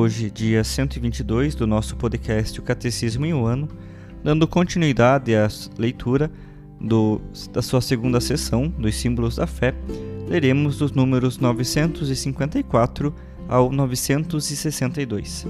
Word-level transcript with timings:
Hoje, 0.00 0.30
dia 0.30 0.64
122 0.64 1.54
do 1.54 1.66
nosso 1.66 1.94
podcast 1.94 2.58
O 2.58 2.62
Catecismo 2.62 3.26
em 3.26 3.34
um 3.34 3.44
Ano, 3.44 3.68
dando 4.24 4.48
continuidade 4.48 5.36
à 5.36 5.46
leitura 5.76 6.30
do, 6.80 7.20
da 7.52 7.60
sua 7.60 7.82
segunda 7.82 8.18
sessão 8.18 8.66
dos 8.66 8.94
símbolos 8.94 9.36
da 9.36 9.46
fé, 9.46 9.74
leremos 10.26 10.78
dos 10.78 10.92
números 10.92 11.36
954 11.36 13.14
ao 13.46 13.70
962. 13.70 15.46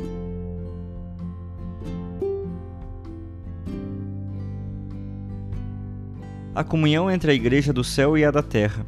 A 6.57 6.65
comunhão 6.65 7.09
entre 7.09 7.31
a 7.31 7.35
Igreja 7.35 7.73
do 7.73 7.85
céu 7.85 8.19
e 8.19 8.25
a 8.25 8.33
da 8.33 8.43
terra. 8.43 8.85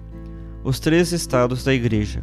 Os 0.64 0.80
três 0.80 1.12
estados 1.12 1.62
da 1.62 1.72
Igreja. 1.72 2.20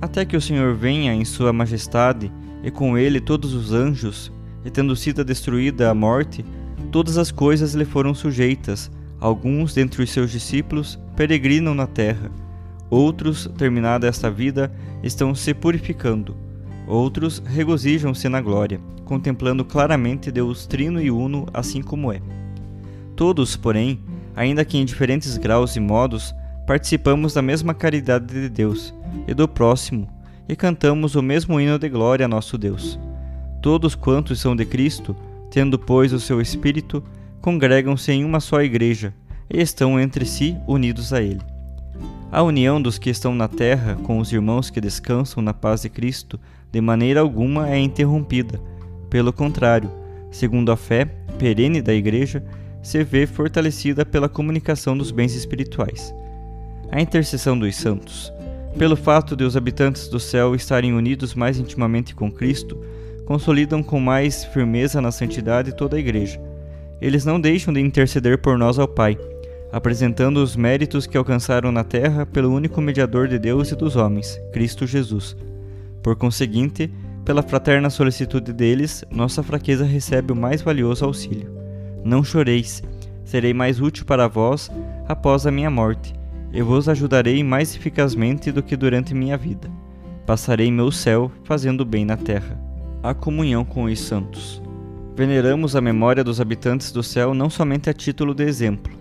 Até 0.00 0.24
que 0.24 0.36
o 0.36 0.40
Senhor 0.40 0.74
venha 0.74 1.14
em 1.14 1.24
Sua 1.24 1.52
Majestade 1.52 2.32
e 2.64 2.70
com 2.70 2.96
ele 2.96 3.20
todos 3.20 3.52
os 3.52 3.72
anjos, 3.72 4.32
e 4.64 4.70
tendo 4.70 4.96
sido 4.96 5.22
destruída 5.22 5.90
a 5.90 5.94
morte, 5.94 6.44
todas 6.90 7.18
as 7.18 7.30
coisas 7.30 7.74
lhe 7.74 7.84
foram 7.84 8.14
sujeitas. 8.14 8.90
Alguns 9.20 9.74
dentre 9.74 10.02
os 10.02 10.10
seus 10.10 10.30
discípulos 10.30 10.98
peregrinam 11.14 11.74
na 11.74 11.86
terra, 11.86 12.30
outros, 12.90 13.48
terminada 13.56 14.06
esta 14.06 14.30
vida, 14.30 14.72
estão 15.02 15.34
se 15.34 15.52
purificando, 15.52 16.36
outros 16.86 17.42
regozijam-se 17.44 18.28
na 18.28 18.40
glória, 18.40 18.80
contemplando 19.04 19.64
claramente 19.64 20.32
Deus 20.32 20.66
trino 20.66 21.00
e 21.00 21.10
uno, 21.10 21.46
assim 21.52 21.82
como 21.82 22.12
é. 22.12 22.20
Todos, 23.14 23.56
porém, 23.56 24.00
ainda 24.34 24.64
que 24.64 24.78
em 24.78 24.84
diferentes 24.84 25.36
graus 25.36 25.76
e 25.76 25.80
modos, 25.80 26.34
participamos 26.66 27.34
da 27.34 27.42
mesma 27.42 27.74
caridade 27.74 28.26
de 28.26 28.48
Deus 28.48 28.94
e 29.28 29.34
do 29.34 29.46
próximo, 29.46 30.08
e 30.48 30.54
cantamos 30.54 31.14
o 31.14 31.22
mesmo 31.22 31.60
hino 31.60 31.78
de 31.78 31.88
glória 31.88 32.26
a 32.26 32.28
nosso 32.28 32.58
Deus. 32.58 32.98
Todos 33.62 33.94
quantos 33.94 34.40
são 34.40 34.54
de 34.54 34.64
Cristo, 34.64 35.16
tendo, 35.50 35.78
pois, 35.78 36.12
o 36.12 36.20
seu 36.20 36.40
Espírito, 36.40 37.02
congregam-se 37.40 38.12
em 38.12 38.24
uma 38.24 38.40
só 38.40 38.62
igreja 38.62 39.14
e 39.48 39.60
estão 39.60 39.98
entre 39.98 40.24
si 40.24 40.56
unidos 40.66 41.12
a 41.12 41.22
Ele. 41.22 41.40
A 42.30 42.42
união 42.42 42.82
dos 42.82 42.98
que 42.98 43.10
estão 43.10 43.34
na 43.34 43.46
terra 43.46 43.96
com 44.02 44.18
os 44.18 44.32
irmãos 44.32 44.68
que 44.68 44.80
descansam 44.80 45.42
na 45.42 45.54
paz 45.54 45.82
de 45.82 45.88
Cristo, 45.88 46.38
de 46.72 46.80
maneira 46.80 47.20
alguma 47.20 47.70
é 47.70 47.78
interrompida. 47.78 48.60
Pelo 49.08 49.32
contrário, 49.32 49.90
segundo 50.30 50.72
a 50.72 50.76
fé 50.76 51.04
perene 51.38 51.80
da 51.80 51.94
Igreja, 51.94 52.44
se 52.82 53.02
vê 53.04 53.26
fortalecida 53.26 54.04
pela 54.04 54.28
comunicação 54.28 54.98
dos 54.98 55.10
bens 55.10 55.34
espirituais. 55.34 56.12
A 56.90 57.00
intercessão 57.00 57.58
dos 57.58 57.76
santos, 57.76 58.32
pelo 58.78 58.96
fato 58.96 59.36
de 59.36 59.44
os 59.44 59.56
habitantes 59.56 60.08
do 60.08 60.18
céu 60.18 60.54
estarem 60.54 60.92
unidos 60.92 61.34
mais 61.34 61.58
intimamente 61.58 62.14
com 62.14 62.30
Cristo, 62.30 62.76
consolidam 63.24 63.82
com 63.82 64.00
mais 64.00 64.44
firmeza 64.46 65.00
na 65.00 65.12
santidade 65.12 65.76
toda 65.76 65.96
a 65.96 66.00
Igreja. 66.00 66.40
Eles 67.00 67.24
não 67.24 67.40
deixam 67.40 67.72
de 67.72 67.80
interceder 67.80 68.38
por 68.38 68.58
nós 68.58 68.78
ao 68.78 68.88
Pai, 68.88 69.16
apresentando 69.72 70.38
os 70.38 70.56
méritos 70.56 71.06
que 71.06 71.16
alcançaram 71.16 71.70
na 71.70 71.84
terra 71.84 72.26
pelo 72.26 72.52
único 72.52 72.80
mediador 72.80 73.28
de 73.28 73.38
Deus 73.38 73.70
e 73.70 73.76
dos 73.76 73.94
homens, 73.94 74.40
Cristo 74.52 74.86
Jesus. 74.86 75.36
Por 76.02 76.16
conseguinte, 76.16 76.92
pela 77.24 77.42
fraterna 77.42 77.88
solicitude 77.88 78.52
deles, 78.52 79.04
nossa 79.10 79.42
fraqueza 79.42 79.84
recebe 79.84 80.32
o 80.32 80.36
mais 80.36 80.62
valioso 80.62 81.04
auxílio. 81.04 81.50
Não 82.04 82.24
choreis, 82.24 82.82
serei 83.24 83.54
mais 83.54 83.80
útil 83.80 84.04
para 84.04 84.28
vós 84.28 84.70
após 85.08 85.46
a 85.46 85.50
minha 85.50 85.70
morte 85.70 86.12
eu 86.54 86.64
vos 86.64 86.88
ajudarei 86.88 87.42
mais 87.42 87.74
eficazmente 87.74 88.52
do 88.52 88.62
que 88.62 88.76
durante 88.76 89.12
minha 89.12 89.36
vida. 89.36 89.68
Passarei 90.24 90.70
meu 90.70 90.92
céu 90.92 91.30
fazendo 91.42 91.84
bem 91.84 92.04
na 92.04 92.16
terra. 92.16 92.56
A 93.02 93.12
comunhão 93.12 93.64
com 93.64 93.84
os 93.84 93.98
santos. 93.98 94.62
Veneramos 95.16 95.74
a 95.74 95.80
memória 95.80 96.22
dos 96.22 96.40
habitantes 96.40 96.92
do 96.92 97.02
céu 97.02 97.34
não 97.34 97.50
somente 97.50 97.90
a 97.90 97.92
título 97.92 98.32
de 98.32 98.44
exemplo, 98.44 98.92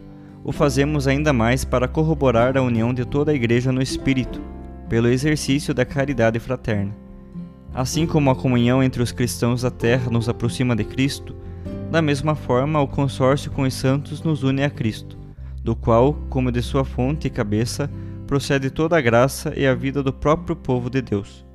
o 0.43 0.51
fazemos 0.51 1.07
ainda 1.07 1.31
mais 1.31 1.63
para 1.63 1.87
corroborar 1.87 2.57
a 2.57 2.61
união 2.61 2.91
de 2.91 3.05
toda 3.05 3.31
a 3.31 3.35
Igreja 3.35 3.71
no 3.71 3.83
Espírito, 3.83 4.41
pelo 4.89 5.07
exercício 5.07 5.75
da 5.75 5.85
caridade 5.85 6.39
fraterna. 6.39 6.95
Assim 7.71 8.07
como 8.07 8.31
a 8.31 8.35
comunhão 8.35 8.81
entre 8.83 9.01
os 9.01 9.11
cristãos 9.11 9.61
da 9.61 9.71
terra 9.71 10.09
nos 10.09 10.27
aproxima 10.27 10.75
de 10.75 10.83
Cristo, 10.83 11.35
da 11.91 12.01
mesma 12.01 12.33
forma 12.33 12.81
o 12.81 12.87
consórcio 12.87 13.51
com 13.51 13.61
os 13.61 13.75
santos 13.75 14.23
nos 14.23 14.41
une 14.41 14.63
a 14.63 14.69
Cristo 14.71 15.22
do 15.63 15.75
qual, 15.75 16.13
como 16.29 16.51
de 16.51 16.61
sua 16.61 16.83
fonte 16.83 17.27
e 17.27 17.31
cabeça, 17.31 17.89
procede 18.27 18.69
toda 18.69 18.97
a 18.97 19.01
graça 19.01 19.53
e 19.55 19.65
a 19.65 19.73
vida 19.73 20.03
do 20.03 20.11
próprio 20.11 20.55
povo 20.55 20.89
de 20.89 21.01
Deus. 21.01 21.45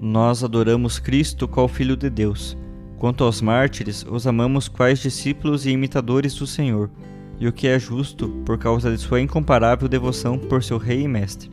Nós 0.00 0.42
adoramos 0.42 0.98
Cristo 0.98 1.46
qual 1.46 1.68
Filho 1.68 1.96
de 1.96 2.08
Deus. 2.08 2.56
Quanto 2.98 3.24
aos 3.24 3.40
mártires, 3.40 4.04
os 4.08 4.26
amamos 4.26 4.68
quais 4.68 4.98
discípulos 4.98 5.66
e 5.66 5.70
imitadores 5.70 6.34
do 6.34 6.46
Senhor, 6.46 6.90
e 7.38 7.48
o 7.48 7.52
que 7.52 7.66
é 7.66 7.78
justo, 7.78 8.28
por 8.44 8.58
causa 8.58 8.90
de 8.90 8.98
sua 8.98 9.20
incomparável 9.20 9.88
devoção 9.88 10.38
por 10.38 10.62
seu 10.62 10.78
Rei 10.78 11.02
e 11.02 11.08
Mestre, 11.08 11.50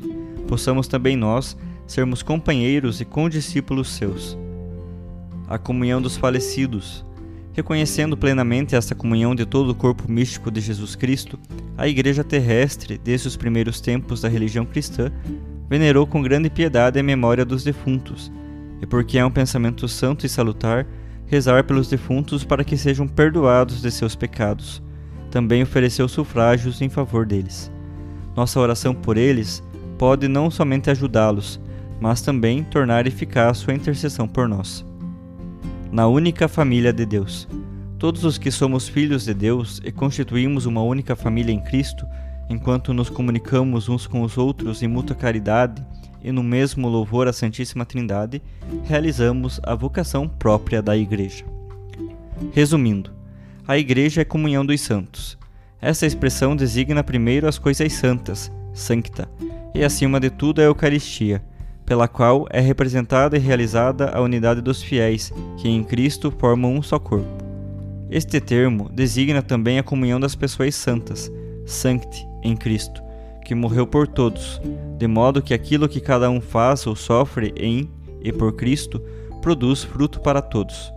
possamos 0.47 0.87
também 0.87 1.15
nós 1.15 1.57
sermos 1.85 2.21
companheiros 2.21 2.99
e 2.99 3.05
condiscípulos 3.05 3.89
seus. 3.89 4.37
A 5.47 5.57
comunhão 5.57 6.01
dos 6.01 6.17
falecidos, 6.17 7.05
Reconhecendo 7.57 8.15
plenamente 8.15 8.75
esta 8.75 8.93
comunhão 8.93 9.33
de 9.33 9.43
todo 9.43 9.71
o 9.71 9.75
corpo 9.75 10.03
místico 10.07 10.51
de 10.51 10.61
Jesus 10.61 10.95
Cristo, 10.95 11.39
a 11.75 11.87
Igreja 11.87 12.23
terrestre, 12.23 13.01
desde 13.03 13.27
os 13.27 13.35
primeiros 13.35 13.81
tempos 13.81 14.21
da 14.21 14.29
religião 14.29 14.63
cristã, 14.63 15.11
venerou 15.67 16.05
com 16.05 16.21
grande 16.21 16.51
piedade 16.51 16.99
a 16.99 17.03
memória 17.03 17.43
dos 17.43 17.63
defuntos, 17.63 18.31
e 18.79 18.85
porque 18.85 19.17
é 19.17 19.25
um 19.25 19.31
pensamento 19.31 19.87
santo 19.87 20.23
e 20.23 20.29
salutar, 20.29 20.85
rezar 21.25 21.63
pelos 21.63 21.89
defuntos 21.89 22.43
para 22.43 22.63
que 22.63 22.77
sejam 22.77 23.07
perdoados 23.07 23.81
de 23.81 23.89
seus 23.89 24.15
pecados. 24.15 24.79
Também 25.31 25.63
ofereceu 25.63 26.07
sufrágios 26.07 26.79
em 26.79 26.89
favor 26.89 27.25
deles. 27.25 27.71
Nossa 28.35 28.59
oração 28.59 28.93
por 28.93 29.17
eles 29.17 29.63
pode 29.97 30.27
não 30.27 30.51
somente 30.51 30.91
ajudá-los, 30.91 31.59
mas 31.99 32.21
também 32.21 32.63
tornar 32.63 33.07
eficaz 33.07 33.57
sua 33.57 33.73
intercessão 33.73 34.27
por 34.27 34.47
nós 34.47 34.85
na 35.91 36.07
única 36.07 36.47
família 36.47 36.91
de 36.91 37.05
Deus. 37.05 37.47
Todos 37.97 38.23
os 38.23 38.37
que 38.37 38.51
somos 38.51 38.87
filhos 38.87 39.25
de 39.25 39.33
Deus 39.33 39.81
e 39.83 39.91
constituímos 39.91 40.65
uma 40.65 40.81
única 40.81 41.15
família 41.15 41.51
em 41.51 41.59
Cristo, 41.59 42.05
enquanto 42.49 42.93
nos 42.93 43.09
comunicamos 43.09 43.89
uns 43.89 44.05
com 44.05 44.21
os 44.21 44.37
outros 44.37 44.83
em 44.83 44.87
mútua 44.87 45.15
caridade 45.15 45.83
e 46.23 46.31
no 46.31 46.43
mesmo 46.43 46.87
louvor 46.87 47.27
à 47.27 47.33
Santíssima 47.33 47.85
Trindade, 47.85 48.41
realizamos 48.85 49.59
a 49.63 49.73
vocação 49.73 50.27
própria 50.27 50.81
da 50.81 50.95
Igreja. 50.95 51.45
Resumindo, 52.53 53.11
a 53.67 53.77
Igreja 53.77 54.21
é 54.21 54.25
comunhão 54.25 54.65
dos 54.65 54.81
santos. 54.81 55.37
Essa 55.81 56.05
expressão 56.05 56.55
designa 56.55 57.03
primeiro 57.03 57.47
as 57.47 57.57
coisas 57.57 57.93
santas, 57.93 58.51
sancta, 58.73 59.27
e 59.73 59.83
acima 59.83 60.19
de 60.19 60.29
tudo 60.29 60.59
a 60.59 60.65
Eucaristia 60.65 61.41
pela 61.87 62.05
qual 62.05 62.45
é 62.49 62.59
representada 62.59 63.37
e 63.37 63.39
realizada 63.39 64.11
a 64.13 64.21
unidade 64.21 64.59
dos 64.61 64.83
fiéis, 64.83 65.31
que 65.55 65.69
em 65.69 65.81
Cristo 65.81 66.29
formam 66.37 66.75
um 66.75 66.83
só 66.83 66.99
corpo. 66.99 67.25
Este 68.11 68.41
termo 68.41 68.89
designa 68.93 69.41
também 69.41 69.79
a 69.79 69.83
comunhão 69.83 70.19
das 70.19 70.35
pessoas 70.35 70.75
santas, 70.75 71.31
sancti, 71.65 72.27
em 72.43 72.57
Cristo, 72.57 73.01
que 73.45 73.55
morreu 73.55 73.87
por 73.87 74.05
todos, 74.05 74.61
de 74.97 75.07
modo 75.07 75.41
que 75.41 75.53
aquilo 75.53 75.87
que 75.87 76.01
cada 76.01 76.29
um 76.29 76.41
faz 76.41 76.85
ou 76.85 76.95
sofre 76.95 77.53
em 77.55 77.89
e 78.21 78.33
por 78.33 78.53
Cristo 78.57 79.01
produz 79.41 79.81
fruto 79.81 80.19
para 80.19 80.41
todos. 80.41 80.91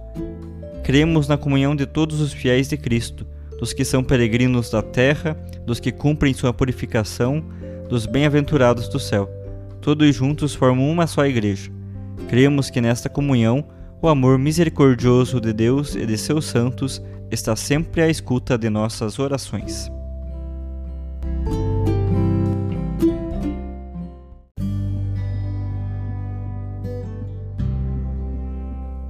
Cremos 0.82 1.28
na 1.28 1.38
comunhão 1.38 1.76
de 1.76 1.86
todos 1.86 2.20
os 2.20 2.32
fiéis 2.32 2.68
de 2.68 2.76
Cristo, 2.76 3.24
dos 3.60 3.72
que 3.72 3.84
são 3.84 4.02
peregrinos 4.02 4.70
da 4.70 4.82
terra, 4.82 5.36
dos 5.64 5.78
que 5.78 5.92
cumprem 5.92 6.34
sua 6.34 6.52
purificação, 6.52 7.44
dos 7.88 8.06
bem-aventurados 8.06 8.88
do 8.88 8.98
céu. 8.98 9.39
Todos 9.80 10.14
juntos 10.14 10.54
formam 10.54 10.90
uma 10.90 11.06
só 11.06 11.24
igreja. 11.24 11.70
Cremos 12.28 12.68
que 12.68 12.80
nesta 12.80 13.08
comunhão 13.08 13.66
o 14.02 14.08
amor 14.08 14.38
misericordioso 14.38 15.40
de 15.40 15.52
Deus 15.52 15.94
e 15.94 16.04
de 16.04 16.18
seus 16.18 16.44
santos 16.44 17.02
está 17.30 17.56
sempre 17.56 18.02
à 18.02 18.08
escuta 18.08 18.58
de 18.58 18.68
nossas 18.68 19.18
orações. 19.18 19.90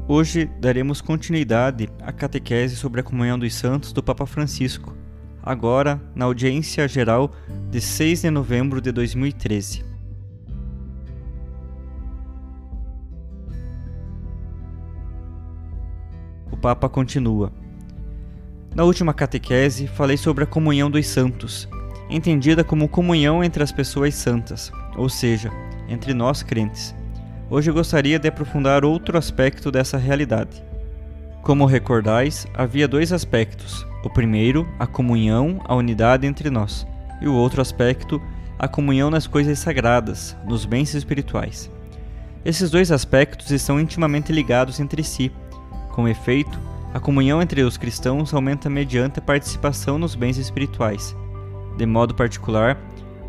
Hoje 0.06 0.50
daremos 0.60 1.00
continuidade 1.00 1.88
à 2.00 2.12
catequese 2.12 2.76
sobre 2.76 3.00
a 3.00 3.04
comunhão 3.04 3.38
dos 3.38 3.54
santos 3.54 3.92
do 3.92 4.02
Papa 4.02 4.26
Francisco, 4.26 4.96
agora 5.42 6.00
na 6.14 6.24
audiência 6.24 6.86
geral 6.88 7.32
de 7.70 7.80
6 7.80 8.22
de 8.22 8.30
novembro 8.30 8.80
de 8.80 8.90
2013. 8.90 9.89
O 16.50 16.56
Papa 16.56 16.88
continua. 16.88 17.52
Na 18.74 18.84
última 18.84 19.12
catequese, 19.12 19.86
falei 19.86 20.16
sobre 20.16 20.44
a 20.44 20.46
comunhão 20.46 20.90
dos 20.90 21.06
santos, 21.06 21.68
entendida 22.08 22.64
como 22.64 22.88
comunhão 22.88 23.42
entre 23.42 23.62
as 23.62 23.72
pessoas 23.72 24.14
santas, 24.14 24.72
ou 24.96 25.08
seja, 25.08 25.50
entre 25.88 26.14
nós 26.14 26.42
crentes. 26.42 26.94
Hoje 27.48 27.72
gostaria 27.72 28.18
de 28.18 28.28
aprofundar 28.28 28.84
outro 28.84 29.18
aspecto 29.18 29.70
dessa 29.70 29.98
realidade. 29.98 30.62
Como 31.42 31.66
recordais, 31.66 32.46
havia 32.54 32.86
dois 32.86 33.12
aspectos. 33.12 33.86
O 34.04 34.10
primeiro, 34.10 34.68
a 34.78 34.86
comunhão, 34.86 35.60
a 35.64 35.74
unidade 35.74 36.26
entre 36.26 36.50
nós, 36.50 36.86
e 37.20 37.26
o 37.26 37.34
outro 37.34 37.60
aspecto, 37.60 38.20
a 38.58 38.68
comunhão 38.68 39.10
nas 39.10 39.26
coisas 39.26 39.58
sagradas, 39.58 40.36
nos 40.46 40.64
bens 40.64 40.94
espirituais. 40.94 41.70
Esses 42.44 42.70
dois 42.70 42.92
aspectos 42.92 43.50
estão 43.50 43.80
intimamente 43.80 44.32
ligados 44.32 44.80
entre 44.80 45.02
si. 45.02 45.32
Com 46.00 46.08
efeito, 46.08 46.58
a 46.94 46.98
comunhão 46.98 47.42
entre 47.42 47.62
os 47.62 47.76
cristãos 47.76 48.32
aumenta 48.32 48.70
mediante 48.70 49.18
a 49.18 49.22
participação 49.22 49.98
nos 49.98 50.14
bens 50.14 50.38
espirituais. 50.38 51.14
De 51.76 51.84
modo 51.84 52.14
particular, 52.14 52.80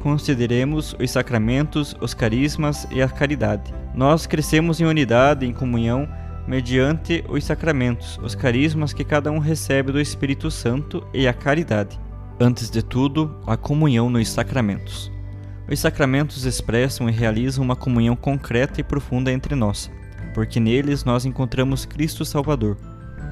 consideremos 0.02 0.96
os 0.98 1.12
sacramentos, 1.12 1.94
os 2.00 2.14
carismas 2.14 2.88
e 2.90 3.02
a 3.02 3.10
caridade. 3.10 3.74
Nós 3.94 4.26
crescemos 4.26 4.80
em 4.80 4.86
unidade, 4.86 5.46
em 5.46 5.52
comunhão, 5.52 6.08
mediante 6.48 7.26
os 7.28 7.44
sacramentos, 7.44 8.18
os 8.24 8.36
carismas 8.36 8.94
que 8.94 9.04
cada 9.04 9.30
um 9.30 9.40
recebe 9.40 9.92
do 9.92 10.00
Espírito 10.00 10.50
Santo 10.50 11.06
e 11.14 11.28
a 11.28 11.34
caridade. 11.34 12.00
Antes 12.40 12.70
de 12.70 12.82
tudo, 12.82 13.36
a 13.46 13.58
comunhão 13.58 14.10
nos 14.10 14.30
sacramentos. 14.30 15.12
Os 15.70 15.78
sacramentos 15.78 16.46
expressam 16.46 17.10
e 17.10 17.12
realizam 17.12 17.66
uma 17.66 17.76
comunhão 17.76 18.16
concreta 18.16 18.80
e 18.80 18.84
profunda 18.84 19.30
entre 19.30 19.56
nós, 19.56 19.92
porque 20.34 20.60
neles 20.60 21.04
nós 21.04 21.26
encontramos 21.26 21.86
Cristo 21.86 22.24
Salvador 22.26 22.78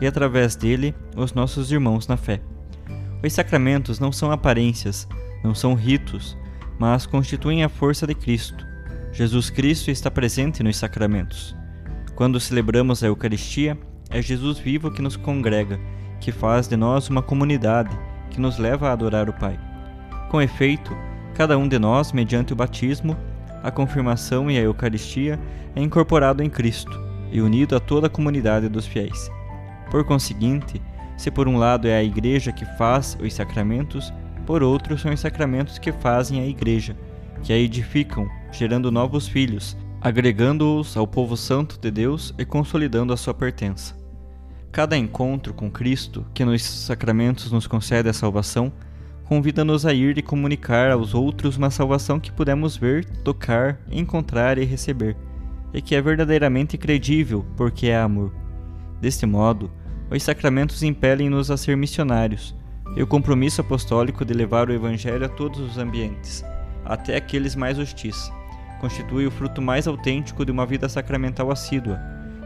e 0.01 0.07
através 0.07 0.56
dele 0.56 0.94
os 1.16 1.34
nossos 1.34 1.72
irmãos 1.72 2.07
na 2.07 2.18
fé. 2.18 2.42
Os 3.24 3.34
sacramentos 3.34 4.00
não 4.00 4.12
são 4.12 4.31
aparências, 4.31 5.07
não 5.44 5.54
são 5.54 5.74
ritos, 5.74 6.38
mas 6.78 7.06
constituem 7.06 7.63
a 7.63 7.69
força 7.69 8.07
de 8.07 8.16
Cristo. 8.16 8.66
Jesus 9.12 9.50
Cristo 9.50 9.92
está 9.92 10.10
presente 10.10 10.63
nos 10.63 10.78
sacramentos. 10.78 11.56
Quando 12.16 12.40
celebramos 12.40 13.04
a 13.04 13.07
Eucaristia, 13.07 13.78
é 14.10 14.22
Jesus 14.22 14.57
vivo 14.57 14.92
que 14.92 15.02
nos 15.02 15.16
congrega, 15.16 15.80
que 16.19 16.31
faz 16.31 16.68
de 16.68 16.78
nós 16.78 17.10
uma 17.10 17.22
comunidade, 17.22 17.98
que 18.30 18.40
nos 18.40 18.57
leva 18.57 18.90
a 18.90 18.94
adorar 18.94 19.30
o 19.30 19.34
Pai. 19.34 19.60
Com 20.30 20.42
efeito, 20.42 20.95
cada 21.34 21.57
um 21.57 21.68
de 21.68 21.80
nós, 21.80 22.12
mediante 22.12 22.54
o 22.54 22.56
batismo, 22.56 23.18
a 23.64 23.72
confirmação 23.72 24.50
e 24.50 24.58
a 24.58 24.62
Eucaristia, 24.62 25.40
é 25.76 25.82
incorporado 25.82 26.44
em 26.44 26.50
Cristo 26.50 27.00
e 27.32 27.42
unido 27.42 27.76
a 27.76 27.80
toda 27.80 28.08
a 28.08 28.10
comunidade 28.10 28.68
dos 28.68 28.86
fiéis. 28.86 29.30
Por 29.92 30.04
conseguinte, 30.04 30.82
se 31.18 31.30
por 31.30 31.48
um 31.48 31.58
lado 31.58 31.88
é 31.88 31.98
a 31.98 32.04
Igreja 32.04 32.52
que 32.52 32.66
faz 32.78 33.18
os 33.22 33.34
sacramentos, 33.34 34.14
por 34.46 34.64
outro 34.64 34.98
são 34.98 35.14
os 35.14 35.20
sacramentos 35.20 35.78
que 35.78 35.92
fazem 35.92 36.40
a 36.40 36.46
Igreja, 36.46 36.96
que 37.44 37.54
a 37.54 37.58
edificam, 37.58 38.28
gerando 38.52 38.92
novos 38.92 39.28
filhos, 39.28 39.78
agregando-os 40.02 40.96
ao 40.96 41.06
povo 41.06 41.36
santo 41.36 41.80
de 41.80 41.92
Deus 41.92 42.34
e 42.38 42.46
consolidando 42.46 43.14
a 43.14 43.18
sua 43.18 43.34
pertença. 43.34 43.96
Cada 44.72 44.96
encontro 44.96 45.54
com 45.54 45.70
Cristo, 45.70 46.26
que 46.34 46.46
nos 46.46 46.64
sacramentos 46.64 47.52
nos 47.52 47.68
concede 47.68 48.08
a 48.08 48.14
salvação, 48.14 48.72
convida-nos 49.30 49.86
a 49.86 49.94
ir 49.94 50.18
e 50.18 50.24
comunicar 50.24 50.90
aos 50.90 51.14
outros 51.14 51.56
uma 51.56 51.70
salvação 51.70 52.20
que 52.20 52.31
pudemos 52.31 52.76
ver, 52.76 53.06
tocar, 53.24 53.80
encontrar 53.92 54.58
e 54.58 54.66
receber, 54.66 55.16
e 55.72 55.84
que 55.84 55.94
é 55.94 56.02
verdadeiramente 56.02 56.80
credível, 56.80 57.46
porque 57.56 57.90
é 57.90 58.00
amor. 58.00 58.34
Deste 59.00 59.28
modo, 59.28 59.70
os 60.10 60.24
sacramentos 60.24 60.81
impelem-nos 60.81 61.52
a 61.52 61.58
ser 61.58 61.78
missionários, 61.78 62.56
e 62.98 63.04
o 63.04 63.08
compromisso 63.08 63.62
apostólico 63.62 64.26
de 64.26 64.34
levar 64.34 64.68
o 64.68 64.74
Evangelho 64.74 65.24
a 65.24 65.30
todos 65.30 65.60
os 65.60 65.78
ambientes, 65.78 66.44
até 66.84 67.16
aqueles 67.16 67.56
mais 67.56 67.78
hostis, 67.78 68.31
constitui 68.81 69.28
o 69.28 69.31
fruto 69.31 69.62
mais 69.62 69.88
autêntico 69.88 70.44
de 70.44 70.52
uma 70.52 70.66
vida 70.66 70.90
sacramental 70.90 71.52
assídua, 71.52 72.00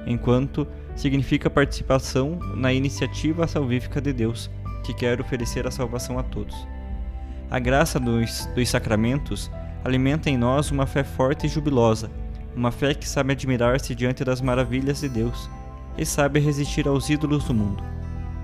enquanto 0.05 0.67
significa 0.97 1.49
participação 1.49 2.39
na 2.57 2.73
iniciativa 2.73 3.47
salvífica 3.47 4.01
de 4.01 4.11
Deus, 4.11 4.51
que 4.83 4.93
quer 4.93 5.21
oferecer 5.21 5.65
a 5.65 5.71
salvação 5.71 6.19
a 6.19 6.23
todos. 6.23 6.72
A 7.49 7.59
graça 7.59 7.99
dos, 7.99 8.47
dos 8.55 8.69
sacramentos 8.69 9.51
alimenta 9.83 10.29
em 10.29 10.37
nós 10.37 10.71
uma 10.71 10.85
fé 10.85 11.03
forte 11.03 11.45
e 11.45 11.49
jubilosa, 11.49 12.09
uma 12.55 12.71
fé 12.71 12.93
que 12.93 13.07
sabe 13.07 13.33
admirar-se 13.33 13.93
diante 13.93 14.23
das 14.23 14.41
maravilhas 14.41 15.01
de 15.01 15.09
Deus 15.09 15.49
e 15.97 16.05
sabe 16.05 16.39
resistir 16.39 16.87
aos 16.87 17.09
ídolos 17.09 17.43
do 17.45 17.53
mundo. 17.53 17.83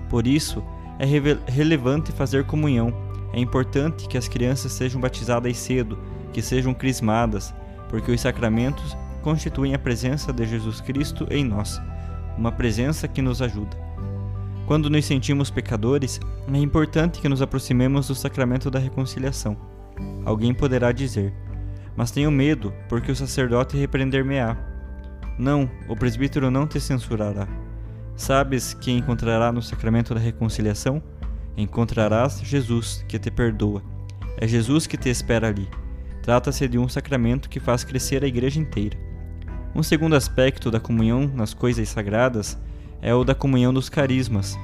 Por 0.08 0.26
isso, 0.26 0.62
é 0.98 1.06
relevante 1.50 2.12
fazer 2.12 2.44
comunhão. 2.44 2.92
É 3.32 3.40
importante 3.40 4.06
que 4.08 4.18
as 4.18 4.28
crianças 4.28 4.72
sejam 4.72 5.00
batizadas 5.00 5.56
cedo, 5.56 5.98
que 6.32 6.42
sejam 6.42 6.74
crismadas, 6.74 7.54
porque 7.88 8.10
os 8.12 8.20
sacramentos 8.20 8.96
constituem 9.22 9.74
a 9.74 9.78
presença 9.78 10.32
de 10.32 10.46
Jesus 10.46 10.80
Cristo 10.80 11.26
em 11.30 11.44
nós, 11.44 11.80
uma 12.36 12.52
presença 12.52 13.08
que 13.08 13.22
nos 13.22 13.40
ajuda. 13.40 13.76
Quando 14.70 14.88
nos 14.88 15.04
sentimos 15.04 15.50
pecadores, 15.50 16.20
é 16.46 16.56
importante 16.56 17.20
que 17.20 17.28
nos 17.28 17.42
aproximemos 17.42 18.06
do 18.06 18.14
sacramento 18.14 18.70
da 18.70 18.78
reconciliação. 18.78 19.56
Alguém 20.24 20.54
poderá 20.54 20.92
dizer: 20.92 21.34
Mas 21.96 22.12
tenho 22.12 22.30
medo, 22.30 22.72
porque 22.88 23.10
o 23.10 23.16
sacerdote 23.16 23.76
repreender-me-á. 23.76 24.56
Não, 25.36 25.68
o 25.88 25.96
presbítero 25.96 26.52
não 26.52 26.68
te 26.68 26.78
censurará. 26.78 27.48
Sabes 28.14 28.72
que 28.72 28.92
encontrará 28.92 29.50
no 29.50 29.60
sacramento 29.60 30.14
da 30.14 30.20
reconciliação? 30.20 31.02
Encontrarás 31.56 32.40
Jesus, 32.40 33.04
que 33.08 33.18
te 33.18 33.28
perdoa. 33.28 33.82
É 34.36 34.46
Jesus 34.46 34.86
que 34.86 34.96
te 34.96 35.08
espera 35.08 35.48
ali. 35.48 35.68
Trata-se 36.22 36.68
de 36.68 36.78
um 36.78 36.88
sacramento 36.88 37.50
que 37.50 37.58
faz 37.58 37.82
crescer 37.82 38.22
a 38.22 38.28
igreja 38.28 38.60
inteira. 38.60 38.96
Um 39.74 39.82
segundo 39.82 40.14
aspecto 40.14 40.70
da 40.70 40.78
comunhão 40.78 41.26
nas 41.26 41.52
coisas 41.52 41.88
sagradas 41.88 42.56
é 43.02 43.14
o 43.14 43.24
da 43.24 43.34
comunhão 43.34 43.72
dos 43.72 43.88
carismas. 43.88 44.58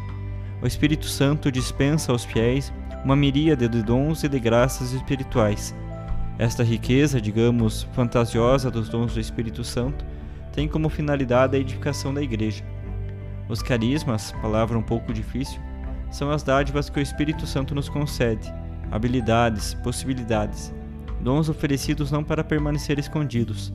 O 0.63 0.67
Espírito 0.67 1.07
Santo 1.07 1.51
dispensa 1.51 2.13
aos 2.13 2.25
fiéis 2.25 2.73
uma 3.05 3.17
miríade 3.17 3.69
de 3.69 3.83
dons 3.83 4.25
e 4.25 4.29
de 4.29 4.39
graças 4.41 4.93
espirituais. 4.93 5.75
Esta 6.39 6.63
riqueza, 6.63 7.21
digamos, 7.21 7.85
fantasiosa 7.93 8.71
dos 8.71 8.89
dons 8.89 9.15
do 9.15 9.21
Espírito 9.21 9.65
Santo, 9.65 10.05
tem 10.53 10.67
como 10.67 10.89
finalidade 10.89 11.57
a 11.57 11.61
edificação 11.61 12.13
da 12.13 12.23
igreja. 12.23 12.65
Os 13.49 13.63
carismas, 13.63 14.33
palavra 14.43 14.77
um 14.77 14.83
pouco 14.83 15.13
difícil, 15.13 15.61
são 16.11 16.31
as 16.31 16.43
dádivas 16.43 16.91
que 16.91 16.99
o 16.99 17.03
Espírito 17.03 17.47
Santo 17.47 17.75
nos 17.75 17.89
concede, 17.89 18.53
habilidades, 18.91 19.75
possibilidades, 19.75 20.75
dons 21.21 21.49
oferecidos 21.49 22.11
não 22.11 22.25
para 22.25 22.45
permanecer 22.45 22.99
escondidos, 22.99 23.73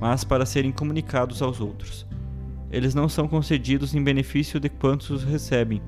mas 0.00 0.24
para 0.24 0.46
serem 0.46 0.72
comunicados 0.72 1.40
aos 1.40 1.60
outros. 1.60 2.06
Eles 2.72 2.94
não 2.94 3.06
são 3.06 3.28
concedidos 3.28 3.94
em 3.94 4.02
benefício 4.02 4.58
de 4.58 4.70
quantos 4.70 5.10
os 5.10 5.22
recebem, 5.22 5.82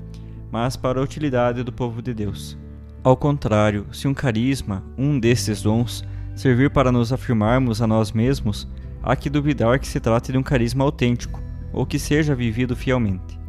mas 0.51 0.77
para 0.77 0.99
a 0.99 1.03
utilidade 1.03 1.63
do 1.63 1.73
povo 1.73 1.99
de 1.99 2.13
Deus. 2.13 2.55
Ao 3.03 3.17
contrário, 3.17 3.87
se 3.91 4.07
um 4.07 4.13
carisma, 4.13 4.83
um 4.95 5.19
desses 5.19 5.63
dons, 5.63 6.05
servir 6.35 6.69
para 6.69 6.91
nos 6.91 7.11
afirmarmos 7.11 7.81
a 7.81 7.87
nós 7.87 8.11
mesmos, 8.11 8.67
há 9.01 9.15
que 9.15 9.31
duvidar 9.31 9.79
que 9.79 9.87
se 9.87 9.99
trate 9.99 10.31
de 10.31 10.37
um 10.37 10.43
carisma 10.43 10.83
autêntico, 10.83 11.41
ou 11.73 11.87
que 11.87 11.97
seja 11.97 12.35
vivido 12.35 12.75
fielmente. 12.75 13.39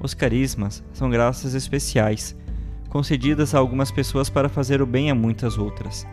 Os 0.00 0.14
carismas 0.14 0.84
são 0.92 1.10
graças 1.10 1.54
especiais, 1.54 2.36
concedidas 2.88 3.52
a 3.52 3.58
algumas 3.58 3.90
pessoas 3.90 4.30
para 4.30 4.48
fazer 4.48 4.80
o 4.80 4.86
bem 4.86 5.10
a 5.10 5.14
muitas 5.14 5.58
outras. 5.58 6.06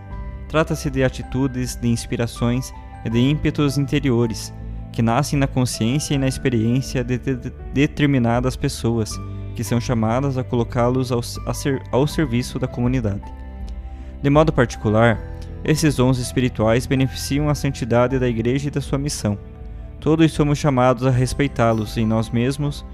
Trata-se 0.49 0.89
de 0.89 1.03
atitudes, 1.03 1.75
de 1.75 1.87
inspirações 1.87 2.73
e 3.05 3.09
de 3.11 3.19
ímpetos 3.19 3.77
interiores 3.77 4.51
que 4.93 5.01
nascem 5.01 5.37
na 5.37 5.47
consciência 5.47 6.13
e 6.13 6.17
na 6.17 6.27
experiência 6.27 7.03
de, 7.03 7.17
de, 7.17 7.35
de 7.35 7.51
determinadas 7.73 8.55
pessoas, 8.55 9.19
que 9.55 9.63
são 9.63 9.81
chamadas 9.81 10.37
a 10.37 10.43
colocá-los 10.43 11.11
ao, 11.11 11.21
ser, 11.21 11.81
ao 11.91 12.07
serviço 12.07 12.59
da 12.59 12.67
comunidade. 12.67 13.23
De 14.21 14.29
modo 14.29 14.53
particular, 14.53 15.19
esses 15.65 15.95
dons 15.95 16.19
espirituais 16.19 16.85
beneficiam 16.85 17.49
a 17.49 17.55
santidade 17.55 18.19
da 18.19 18.29
Igreja 18.29 18.67
e 18.67 18.71
da 18.71 18.79
sua 18.79 18.99
missão. 18.99 19.37
Todos 19.99 20.31
somos 20.31 20.59
chamados 20.59 21.05
a 21.05 21.09
respeitá-los 21.09 21.97
em 21.97 22.05
nós 22.05 22.29
mesmos 22.29 22.85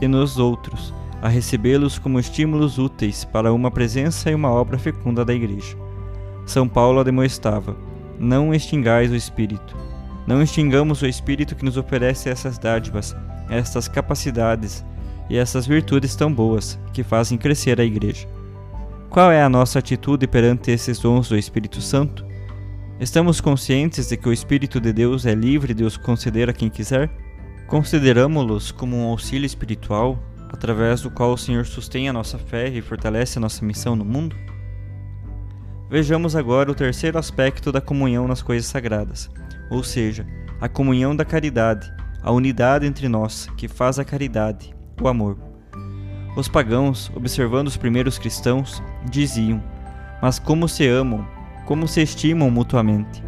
e 0.00 0.06
nos 0.06 0.38
outros, 0.38 0.92
a 1.22 1.28
recebê-los 1.28 1.98
como 1.98 2.20
estímulos 2.20 2.78
úteis 2.78 3.24
para 3.24 3.52
uma 3.52 3.70
presença 3.70 4.30
e 4.30 4.34
uma 4.34 4.50
obra 4.50 4.78
fecunda 4.78 5.24
da 5.24 5.32
Igreja. 5.32 5.76
São 6.44 6.68
Paulo 6.68 7.02
demonstrava: 7.02 7.76
Não 8.18 8.52
extingais 8.52 9.10
o 9.10 9.16
Espírito. 9.16 9.85
Não 10.26 10.42
extingamos 10.42 11.02
o 11.02 11.06
Espírito 11.06 11.54
que 11.54 11.64
nos 11.64 11.76
oferece 11.76 12.28
essas 12.28 12.58
dádivas, 12.58 13.14
estas 13.48 13.86
capacidades 13.86 14.84
e 15.30 15.36
essas 15.36 15.66
virtudes 15.66 16.16
tão 16.16 16.32
boas 16.32 16.78
que 16.92 17.04
fazem 17.04 17.38
crescer 17.38 17.80
a 17.80 17.84
Igreja. 17.84 18.26
Qual 19.08 19.30
é 19.30 19.42
a 19.42 19.48
nossa 19.48 19.78
atitude 19.78 20.26
perante 20.26 20.70
esses 20.70 20.98
dons 20.98 21.28
do 21.28 21.38
Espírito 21.38 21.80
Santo? 21.80 22.26
Estamos 22.98 23.40
conscientes 23.40 24.08
de 24.08 24.16
que 24.16 24.28
o 24.28 24.32
Espírito 24.32 24.80
de 24.80 24.92
Deus 24.92 25.26
é 25.26 25.34
livre 25.34 25.72
de 25.72 25.84
os 25.84 25.96
conceder 25.96 26.50
a 26.50 26.52
quem 26.52 26.68
quiser? 26.68 27.10
Consideramos-los 27.68 28.72
como 28.72 28.96
um 28.96 29.06
auxílio 29.06 29.46
espiritual 29.46 30.18
através 30.48 31.02
do 31.02 31.10
qual 31.10 31.32
o 31.32 31.38
Senhor 31.38 31.66
sustém 31.66 32.08
a 32.08 32.12
nossa 32.12 32.38
fé 32.38 32.68
e 32.68 32.80
fortalece 32.80 33.38
a 33.38 33.40
nossa 33.40 33.64
missão 33.64 33.94
no 33.94 34.04
mundo? 34.04 34.34
Vejamos 35.88 36.34
agora 36.34 36.70
o 36.70 36.74
terceiro 36.74 37.16
aspecto 37.16 37.70
da 37.70 37.80
comunhão 37.80 38.26
nas 38.26 38.42
coisas 38.42 38.66
sagradas, 38.66 39.30
ou 39.70 39.84
seja, 39.84 40.26
a 40.60 40.68
comunhão 40.68 41.14
da 41.14 41.24
caridade, 41.24 41.88
a 42.22 42.32
unidade 42.32 42.86
entre 42.86 43.08
nós 43.08 43.48
que 43.56 43.68
faz 43.68 43.96
a 43.98 44.04
caridade, 44.04 44.74
o 45.00 45.06
amor. 45.06 45.38
Os 46.36 46.48
pagãos, 46.48 47.10
observando 47.14 47.68
os 47.68 47.76
primeiros 47.76 48.18
cristãos, 48.18 48.82
diziam: 49.08 49.62
Mas 50.20 50.40
como 50.40 50.68
se 50.68 50.88
amam, 50.88 51.24
como 51.64 51.86
se 51.86 52.02
estimam 52.02 52.50
mutuamente. 52.50 53.22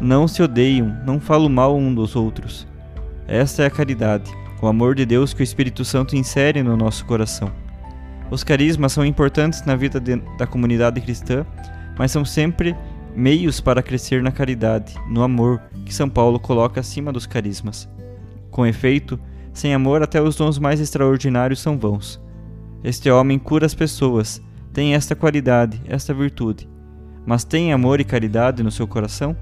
Não 0.00 0.26
se 0.26 0.42
odeiam, 0.42 0.88
não 1.04 1.20
falam 1.20 1.50
mal 1.50 1.76
um 1.76 1.94
dos 1.94 2.16
outros. 2.16 2.66
Esta 3.28 3.62
é 3.62 3.66
a 3.66 3.70
caridade, 3.70 4.32
o 4.60 4.66
amor 4.66 4.94
de 4.94 5.04
Deus 5.04 5.34
que 5.34 5.42
o 5.42 5.44
Espírito 5.44 5.84
Santo 5.84 6.16
insere 6.16 6.62
no 6.62 6.78
nosso 6.78 7.04
coração. 7.04 7.63
Os 8.30 8.42
carismas 8.42 8.92
são 8.92 9.04
importantes 9.04 9.64
na 9.64 9.76
vida 9.76 10.00
de, 10.00 10.16
da 10.38 10.46
comunidade 10.46 11.00
cristã, 11.00 11.46
mas 11.98 12.10
são 12.10 12.24
sempre 12.24 12.76
meios 13.14 13.60
para 13.60 13.82
crescer 13.82 14.22
na 14.22 14.32
caridade, 14.32 14.94
no 15.08 15.22
amor, 15.22 15.60
que 15.84 15.94
São 15.94 16.08
Paulo 16.08 16.40
coloca 16.40 16.80
acima 16.80 17.12
dos 17.12 17.26
carismas. 17.26 17.88
Com 18.50 18.66
efeito, 18.66 19.18
sem 19.52 19.72
amor 19.72 20.02
até 20.02 20.20
os 20.20 20.36
dons 20.36 20.58
mais 20.58 20.80
extraordinários 20.80 21.60
são 21.60 21.78
vãos. 21.78 22.20
Este 22.82 23.10
homem 23.10 23.38
cura 23.38 23.66
as 23.66 23.74
pessoas, 23.74 24.42
tem 24.72 24.94
esta 24.94 25.14
qualidade, 25.14 25.80
esta 25.86 26.12
virtude. 26.12 26.68
Mas 27.24 27.44
tem 27.44 27.72
amor 27.72 28.00
e 28.00 28.04
caridade 28.04 28.62
no 28.62 28.70
seu 28.70 28.86
coração? 28.86 29.36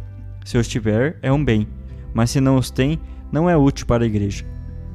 Se 0.45 0.59
os 0.59 0.69
tiver, 0.69 1.19
é 1.23 1.33
um 1.33 1.43
bem, 1.43 1.67
mas 2.13 2.31
se 2.31 2.41
não 2.41 2.57
os 2.57 2.71
tem, 2.71 3.01
não 3.33 3.49
é 3.49 3.57
útil 3.57 3.87
para 3.87 4.05
a 4.05 4.07
igreja. 4.07 4.45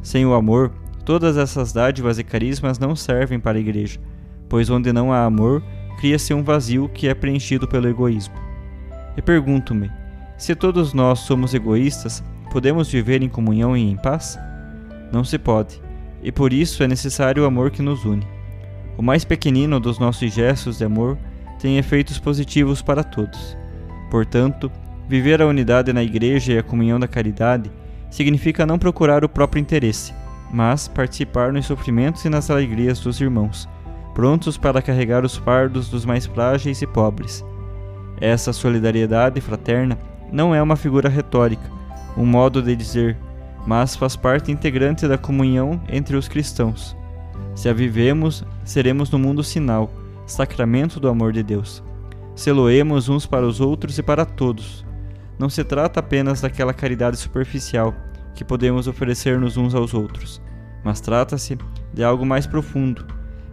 Sem 0.02 0.26
o 0.26 0.34
amor, 0.34 0.72
todas 1.08 1.38
essas 1.38 1.72
dádivas 1.72 2.20
e 2.20 2.24
carismas 2.24 2.78
não 2.78 2.94
servem 2.94 3.40
para 3.40 3.58
a 3.58 3.62
igreja, 3.62 3.98
pois 4.50 4.70
onde 4.70 4.92
não 4.92 5.14
há 5.14 5.24
amor, 5.24 5.64
cria-se 5.98 6.34
um 6.34 6.44
vazio 6.44 6.90
que 6.90 7.08
é 7.08 7.14
preenchido 7.14 7.66
pelo 7.66 7.88
egoísmo. 7.88 8.36
E 9.16 9.22
pergunto-me: 9.22 9.90
se 10.38 10.54
todos 10.54 10.94
nós 10.94 11.20
somos 11.20 11.54
egoístas, 11.54 12.22
podemos 12.52 12.92
viver 12.92 13.24
em 13.24 13.30
comunhão 13.30 13.76
e 13.78 13.90
em 13.90 13.96
paz? 13.96 14.38
Não 15.10 15.24
se 15.24 15.38
pode, 15.38 15.82
e 16.22 16.30
por 16.30 16.52
isso 16.52 16.84
é 16.84 16.88
necessário 16.90 17.44
o 17.44 17.46
amor 17.46 17.72
que 17.72 17.82
nos 17.82 18.04
une. 18.04 18.28
O 18.98 19.02
mais 19.02 19.24
pequenino 19.24 19.80
dos 19.80 20.00
nossos 20.00 20.34
gestos 20.34 20.78
de 20.78 20.84
amor 20.84 21.18
tem 21.58 21.78
efeitos 21.78 22.20
positivos 22.20 22.82
para 22.82 23.02
todos. 23.02 23.58
Portanto, 24.12 24.70
viver 25.08 25.42
a 25.42 25.48
unidade 25.48 25.94
na 25.94 26.04
igreja 26.04 26.52
e 26.52 26.58
a 26.58 26.64
comunhão 26.64 27.00
da 27.00 27.08
caridade 27.08 27.72
significa 28.12 28.66
não 28.66 28.78
procurar 28.78 29.24
o 29.24 29.30
próprio 29.30 29.62
interesse, 29.62 30.14
mas 30.52 30.88
participar 30.88 31.52
nos 31.52 31.66
sofrimentos 31.66 32.24
e 32.26 32.30
nas 32.30 32.50
alegrias 32.50 33.00
dos 33.00 33.20
irmãos, 33.20 33.68
prontos 34.14 34.58
para 34.58 34.82
carregar 34.82 35.24
os 35.24 35.36
fardos 35.36 35.90
dos 35.90 36.06
mais 36.06 36.26
frágeis 36.26 36.82
e 36.82 36.88
pobres. 36.88 37.44
Essa 38.20 38.52
solidariedade 38.52 39.40
fraterna 39.42 39.98
não 40.32 40.54
é 40.54 40.62
uma 40.62 40.76
figura 40.76 41.10
retórica, 41.10 41.70
um 42.18 42.26
modo 42.26 42.62
de 42.62 42.76
dizer, 42.76 43.18
mas 43.66 43.96
faz 43.96 44.16
parte 44.16 44.52
integrante 44.52 45.08
da 45.08 45.18
comunhão 45.18 45.80
entre 45.88 46.16
os 46.16 46.28
cristãos. 46.28 46.96
Se 47.54 47.70
a 47.70 47.74
vivemos, 47.74 48.44
seremos 48.64 49.12
no 49.12 49.20
mundo 49.20 49.44
sinal, 49.44 49.90
sacramento 50.26 51.00
do 51.00 51.10
amor 51.10 51.32
de 51.32 51.44
Deus. 51.44 51.84
Seloemos 52.36 53.10
uns 53.10 53.26
para 53.26 53.46
os 53.46 53.60
outros 53.60 53.98
e 53.98 54.04
para 54.04 54.26
todos. 54.26 54.86
Não 55.40 55.50
se 55.50 55.64
trata 55.64 56.00
apenas 56.00 56.42
daquela 56.42 56.74
caridade 56.74 57.18
superficial 57.18 57.94
que 58.38 58.46
podemos 58.46 58.88
oferecer-nos 58.88 59.58
uns 59.58 59.74
aos 59.74 59.96
outros, 59.96 60.40
mas 60.84 61.02
trata-se 61.02 61.58
de 61.92 62.04
algo 62.04 62.24
mais 62.24 62.46
profundo. 62.46 63.04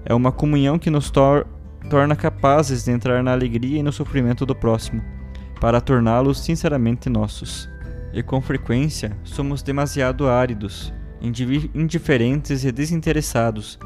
É 0.04 0.12
uma 0.12 0.30
comunhão 0.30 0.78
que 0.78 0.90
nos 0.90 1.10
tor 1.10 1.46
torna 1.88 2.14
capazes 2.14 2.84
de 2.84 2.90
entrar 2.90 3.22
na 3.22 3.32
alegria 3.32 3.78
e 3.78 3.82
no 3.82 3.90
sofrimento 3.90 4.44
do 4.44 4.54
próximo, 4.54 5.02
para 5.58 5.80
torná-los 5.80 6.38
sinceramente 6.38 7.08
nossos. 7.08 7.66
E 8.12 8.22
com 8.22 8.42
frequência 8.42 9.16
somos 9.24 9.62
demasiado 9.62 10.28
áridos, 10.28 10.92
indiferentes 11.22 12.62
e 12.62 12.70
desinteressados, 12.70 13.78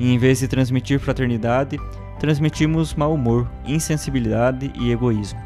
e 0.00 0.10
em 0.10 0.18
vez 0.18 0.38
de 0.38 0.48
transmitir 0.48 0.98
fraternidade, 0.98 1.78
transmitimos 2.18 2.94
mau 2.94 3.12
humor, 3.12 3.46
insensibilidade 3.66 4.72
e 4.74 4.90
egoísmo. 4.90 5.45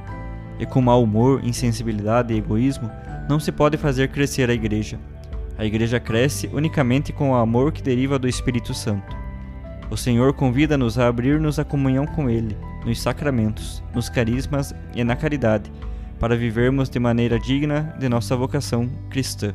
E 0.61 0.67
com 0.67 0.81
mau 0.83 1.02
humor, 1.02 1.40
insensibilidade 1.43 2.35
e 2.35 2.38
egoísmo, 2.38 2.90
não 3.29 3.40
se 3.40 3.50
pode 3.50 3.79
fazer 3.79 4.09
crescer 4.09 4.50
a 4.50 4.55
igreja. 4.55 5.00
A 5.57 5.64
igreja 5.64 5.99
cresce 5.99 6.49
unicamente 6.52 7.12
com 7.12 7.31
o 7.31 7.35
amor 7.35 7.73
que 7.73 7.83
deriva 7.83 8.19
do 8.19 8.29
Espírito 8.29 8.75
Santo. 8.75 9.17
O 9.90 9.97
Senhor 9.97 10.35
convida-nos 10.35 10.99
a 10.99 11.09
abrir-nos 11.09 11.59
à 11.59 11.64
comunhão 11.64 12.07
com 12.07 12.31
Ele, 12.31 12.57
nos 12.85 13.00
sacramentos, 13.00 13.83
nos 13.95 14.09
carismas 14.09 14.75
e 14.95 15.02
na 15.02 15.17
caridade, 15.17 15.73
para 16.19 16.37
vivermos 16.37 16.90
de 16.90 17.00
maneira 17.00 17.40
digna 17.40 17.95
de 17.99 18.09
nossa 18.09 18.37
vocação 18.37 18.88
cristã. 19.09 19.55